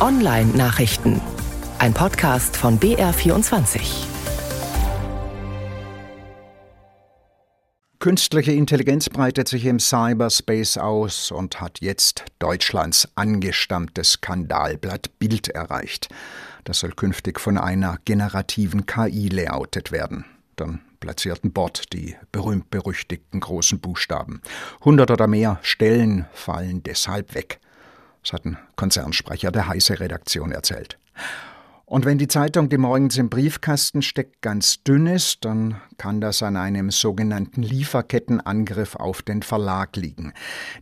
Online-Nachrichten. 0.00 1.20
Ein 1.78 1.92
Podcast 1.92 2.56
von 2.56 2.80
BR24. 2.80 4.06
Künstliche 7.98 8.52
Intelligenz 8.52 9.10
breitet 9.10 9.48
sich 9.48 9.66
im 9.66 9.78
Cyberspace 9.78 10.78
aus 10.78 11.30
und 11.30 11.60
hat 11.60 11.80
jetzt 11.82 12.24
Deutschlands 12.38 13.08
angestammtes 13.14 14.12
Skandalblatt 14.12 15.18
Bild 15.18 15.48
erreicht. 15.48 16.08
Das 16.64 16.78
soll 16.78 16.92
künftig 16.92 17.38
von 17.38 17.58
einer 17.58 17.98
generativen 18.06 18.86
KI 18.86 19.28
layoutet 19.28 19.92
werden. 19.92 20.24
Dann 20.56 20.80
platzierten 21.00 21.52
Bord 21.52 21.92
die 21.92 22.16
berühmt-berüchtigten 22.32 23.40
großen 23.40 23.80
Buchstaben. 23.80 24.40
Hundert 24.82 25.10
oder 25.10 25.26
mehr 25.26 25.58
Stellen 25.60 26.24
fallen 26.32 26.82
deshalb 26.82 27.34
weg. 27.34 27.60
Das 28.22 28.32
hat 28.32 28.44
ein 28.44 28.58
Konzernsprecher 28.76 29.50
der 29.50 29.68
Heise-Redaktion 29.68 30.52
erzählt. 30.52 30.98
Und 31.90 32.04
wenn 32.04 32.18
die 32.18 32.28
Zeitung, 32.28 32.68
die 32.68 32.78
morgens 32.78 33.18
im 33.18 33.28
Briefkasten 33.28 34.00
steckt, 34.00 34.42
ganz 34.42 34.84
dünn 34.84 35.08
ist, 35.08 35.44
dann 35.44 35.80
kann 35.98 36.20
das 36.20 36.40
an 36.40 36.56
einem 36.56 36.92
sogenannten 36.92 37.64
Lieferkettenangriff 37.64 38.94
auf 38.94 39.22
den 39.22 39.42
Verlag 39.42 39.96
liegen. 39.96 40.32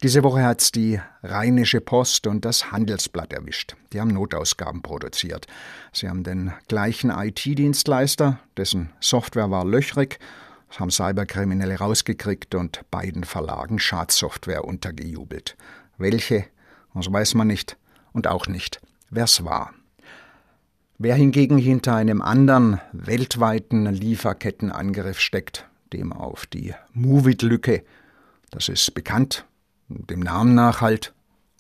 Diese 0.02 0.22
Woche 0.22 0.44
hat's 0.44 0.70
die 0.70 1.00
Rheinische 1.22 1.80
Post 1.80 2.27
und 2.27 2.44
das 2.44 2.72
Handelsblatt 2.72 3.32
erwischt. 3.32 3.74
Die 3.94 4.02
haben 4.02 4.10
Notausgaben 4.10 4.82
produziert. 4.82 5.46
Sie 5.94 6.10
haben 6.10 6.24
den 6.24 6.52
gleichen 6.68 7.08
IT-Dienstleister, 7.08 8.38
dessen 8.58 8.91
Software 9.00 9.50
war 9.50 9.64
löchrig, 9.64 10.18
haben 10.78 10.91
Cyberkriminelle 10.91 11.78
rausgekriegt 11.78 12.55
und 12.55 12.82
beiden 12.91 13.24
Verlagen 13.24 13.78
Schadsoftware 13.78 14.66
untergejubelt. 14.66 15.56
Welche? 15.96 16.44
Das 16.95 17.12
weiß 17.12 17.34
man 17.34 17.47
nicht 17.47 17.77
und 18.12 18.27
auch 18.27 18.47
nicht, 18.47 18.80
wer's 19.10 19.45
war. 19.45 19.73
Wer 20.98 21.14
hingegen 21.14 21.58
hinter 21.58 21.95
einem 21.95 22.20
anderen 22.20 22.80
weltweiten 22.92 23.86
Lieferkettenangriff 23.86 25.20
steckt, 25.20 25.69
dem 25.92 26.12
auf 26.12 26.47
die 26.47 26.75
Movit-Lücke, 26.92 27.84
das 28.50 28.69
ist 28.69 28.95
bekannt, 28.95 29.45
dem 29.89 30.20
Namen 30.20 30.55
nach 30.55 30.80
halt, 30.80 31.14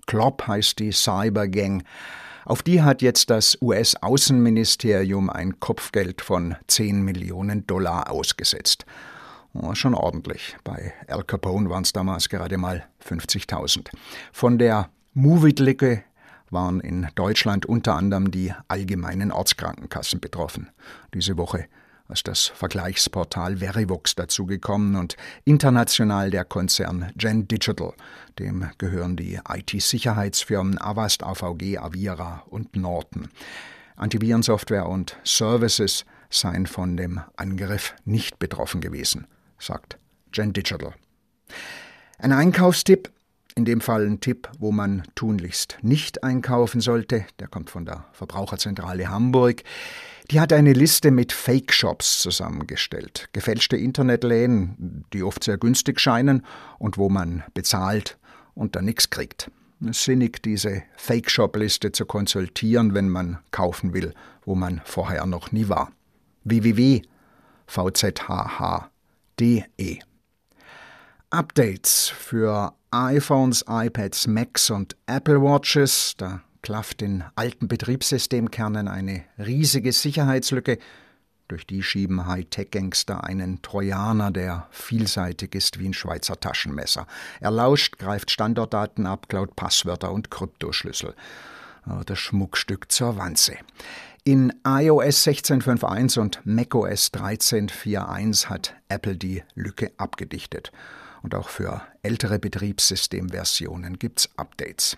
Klopp 0.06 0.46
heißt 0.46 0.78
die 0.80 0.90
Cybergang, 0.90 1.84
auf 2.44 2.62
die 2.62 2.82
hat 2.82 3.02
jetzt 3.02 3.28
das 3.28 3.58
US-Außenministerium 3.60 5.28
ein 5.28 5.60
Kopfgeld 5.60 6.22
von 6.22 6.56
10 6.66 7.02
Millionen 7.02 7.66
Dollar 7.66 8.10
ausgesetzt. 8.10 8.86
Oh, 9.52 9.74
schon 9.74 9.94
ordentlich. 9.94 10.56
Bei 10.64 10.94
Al 11.08 11.24
Capone 11.24 11.68
waren 11.68 11.82
es 11.82 11.92
damals 11.92 12.28
gerade 12.30 12.56
mal 12.56 12.86
50.000. 13.06 13.88
Von 14.32 14.58
der 14.58 14.88
Movit-Lücke 15.18 16.04
waren 16.50 16.78
in 16.78 17.08
Deutschland 17.16 17.66
unter 17.66 17.96
anderem 17.96 18.30
die 18.30 18.54
allgemeinen 18.68 19.32
Ortskrankenkassen 19.32 20.20
betroffen. 20.20 20.70
Diese 21.12 21.36
Woche 21.36 21.66
ist 22.08 22.28
das 22.28 22.46
Vergleichsportal 22.46 23.56
Verivox 23.56 24.14
dazugekommen 24.14 24.94
und 24.94 25.16
international 25.44 26.30
der 26.30 26.44
Konzern 26.44 27.10
Gen 27.16 27.48
Digital. 27.48 27.94
Dem 28.38 28.70
gehören 28.78 29.16
die 29.16 29.40
IT-Sicherheitsfirmen 29.48 30.80
Avast, 30.80 31.24
AVG, 31.24 31.78
Avira 31.78 32.44
und 32.48 32.76
Norton. 32.76 33.28
Antivirensoftware 33.96 34.88
und 34.88 35.16
Services 35.24 36.04
seien 36.30 36.66
von 36.66 36.96
dem 36.96 37.20
Angriff 37.36 37.96
nicht 38.04 38.38
betroffen 38.38 38.80
gewesen, 38.80 39.26
sagt 39.58 39.98
Gen 40.30 40.52
Digital. 40.52 40.94
Ein 42.18 42.30
Einkaufstipp 42.30 43.10
in 43.58 43.64
dem 43.64 43.80
Fall 43.80 44.06
ein 44.06 44.20
Tipp, 44.20 44.48
wo 44.60 44.70
man 44.70 45.02
tunlichst 45.16 45.78
nicht 45.82 46.22
einkaufen 46.22 46.80
sollte. 46.80 47.26
Der 47.40 47.48
kommt 47.48 47.70
von 47.70 47.84
der 47.84 48.04
Verbraucherzentrale 48.12 49.08
Hamburg. 49.10 49.64
Die 50.30 50.38
hat 50.38 50.52
eine 50.52 50.72
Liste 50.72 51.10
mit 51.10 51.32
Fake-Shops 51.32 52.20
zusammengestellt. 52.20 53.28
Gefälschte 53.32 53.76
Internetläden, 53.76 55.04
die 55.12 55.24
oft 55.24 55.42
sehr 55.42 55.58
günstig 55.58 55.98
scheinen 55.98 56.46
und 56.78 56.98
wo 56.98 57.08
man 57.08 57.42
bezahlt 57.52 58.16
und 58.54 58.76
dann 58.76 58.84
nichts 58.84 59.10
kriegt. 59.10 59.50
Sinnig, 59.80 60.40
diese 60.40 60.84
Fake-Shop-Liste 60.96 61.90
zu 61.90 62.06
konsultieren, 62.06 62.94
wenn 62.94 63.08
man 63.08 63.38
kaufen 63.50 63.92
will, 63.92 64.14
wo 64.44 64.54
man 64.54 64.80
vorher 64.84 65.26
noch 65.26 65.50
nie 65.50 65.68
war. 65.68 65.90
www.vzhh.de 66.44 66.98
Updates 71.30 72.08
für 72.08 72.72
iPhones, 72.90 73.64
iPads, 73.68 74.26
Macs 74.28 74.70
und 74.70 74.96
Apple 75.06 75.42
Watches. 75.42 76.14
Da 76.16 76.40
klafft 76.62 77.02
in 77.02 77.22
alten 77.34 77.68
Betriebssystemkernen 77.68 78.88
eine 78.88 79.24
riesige 79.38 79.92
Sicherheitslücke. 79.92 80.78
Durch 81.48 81.66
die 81.66 81.82
schieben 81.82 82.26
Hightech-Gangster 82.26 83.24
einen 83.24 83.60
Trojaner, 83.62 84.30
der 84.30 84.68
vielseitig 84.70 85.54
ist 85.54 85.78
wie 85.78 85.88
ein 85.88 85.94
Schweizer 85.94 86.40
Taschenmesser. 86.40 87.06
Er 87.40 87.50
lauscht, 87.50 87.98
greift 87.98 88.30
Standortdaten 88.30 89.06
ab, 89.06 89.28
klaut 89.28 89.54
Passwörter 89.54 90.10
und 90.12 90.30
Kryptoschlüssel. 90.30 91.14
Das 92.06 92.18
Schmuckstück 92.18 92.90
zur 92.90 93.16
Wanze. 93.16 93.56
In 94.24 94.52
iOS 94.66 95.26
16.5.1 95.26 96.18
und 96.18 96.40
macOS 96.44 97.10
13.4.1 97.12 98.46
hat 98.46 98.74
Apple 98.88 99.16
die 99.16 99.42
Lücke 99.54 99.92
abgedichtet 99.96 100.70
und 101.28 101.34
auch 101.34 101.50
für 101.50 101.82
ältere 102.02 102.38
Betriebssystemversionen 102.38 103.98
gibt's 103.98 104.30
Updates. 104.38 104.96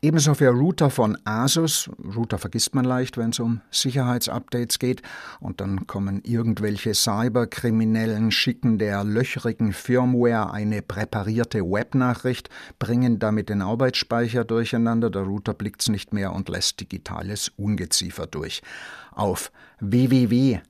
Ebenso 0.00 0.34
für 0.34 0.50
Router 0.50 0.90
von 0.90 1.18
Asus. 1.24 1.90
Router 2.14 2.38
vergisst 2.38 2.76
man 2.76 2.84
leicht, 2.84 3.16
wenn 3.16 3.30
es 3.30 3.40
um 3.40 3.62
Sicherheitsupdates 3.72 4.78
geht. 4.78 5.02
Und 5.40 5.60
dann 5.60 5.88
kommen 5.88 6.20
irgendwelche 6.22 6.94
Cyberkriminellen, 6.94 8.30
schicken 8.30 8.78
der 8.78 9.02
löchrigen 9.02 9.72
Firmware 9.72 10.52
eine 10.52 10.82
präparierte 10.82 11.62
Webnachricht, 11.62 12.48
bringen 12.78 13.18
damit 13.18 13.48
den 13.48 13.62
Arbeitsspeicher 13.62 14.44
durcheinander. 14.44 15.10
Der 15.10 15.22
Router 15.22 15.54
blickt's 15.54 15.88
nicht 15.88 16.12
mehr 16.12 16.32
und 16.32 16.48
lässt 16.48 16.78
digitales 16.78 17.50
Ungeziefer 17.56 18.28
durch. 18.28 18.62
Auf 19.10 19.50
www 19.80 20.60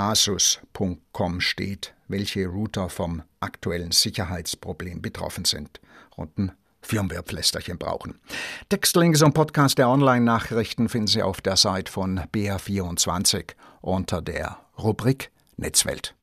asus.com 0.00 1.40
steht, 1.40 1.94
welche 2.08 2.46
Router 2.46 2.88
vom 2.88 3.22
aktuellen 3.40 3.92
Sicherheitsproblem 3.92 5.02
betroffen 5.02 5.44
sind. 5.44 5.80
und 6.16 6.38
ein 6.38 6.52
Firmware-Pflästerchen 6.82 7.78
brauchen. 7.78 8.18
Textlinks 8.68 9.22
und 9.22 9.34
Podcast 9.34 9.78
der 9.78 9.88
Online-Nachrichten 9.88 10.88
finden 10.88 11.06
Sie 11.06 11.22
auf 11.22 11.40
der 11.40 11.56
Seite 11.56 11.90
von 11.90 12.20
BR24 12.32 13.52
unter 13.80 14.22
der 14.22 14.58
Rubrik 14.78 15.30
Netzwelt. 15.56 16.14